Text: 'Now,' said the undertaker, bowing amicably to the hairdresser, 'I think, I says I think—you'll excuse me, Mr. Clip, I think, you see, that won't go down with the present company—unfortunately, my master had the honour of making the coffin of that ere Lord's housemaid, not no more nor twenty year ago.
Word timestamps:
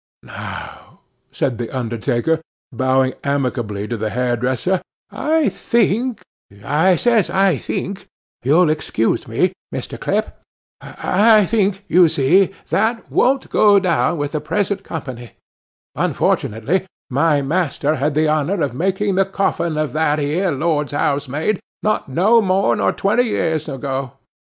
'Now,' 0.23 1.01
said 1.31 1.59
the 1.59 1.69
undertaker, 1.69 2.41
bowing 2.73 3.13
amicably 3.23 3.87
to 3.87 3.97
the 3.97 4.09
hairdresser, 4.09 4.81
'I 5.11 5.49
think, 5.49 6.21
I 6.65 6.95
says 6.95 7.29
I 7.29 7.57
think—you'll 7.59 8.71
excuse 8.71 9.27
me, 9.27 9.53
Mr. 9.71 9.99
Clip, 9.99 10.35
I 10.81 11.45
think, 11.45 11.85
you 11.87 12.09
see, 12.09 12.49
that 12.71 13.11
won't 13.11 13.51
go 13.51 13.77
down 13.79 14.17
with 14.17 14.31
the 14.31 14.41
present 14.41 14.83
company—unfortunately, 14.83 16.87
my 17.11 17.43
master 17.43 17.97
had 17.97 18.15
the 18.15 18.27
honour 18.27 18.61
of 18.63 18.73
making 18.73 19.13
the 19.13 19.25
coffin 19.25 19.77
of 19.77 19.93
that 19.93 20.19
ere 20.19 20.51
Lord's 20.51 20.93
housemaid, 20.93 21.59
not 21.83 22.09
no 22.09 22.41
more 22.41 22.75
nor 22.75 22.91
twenty 22.91 23.25
year 23.25 23.59
ago. 23.67 24.13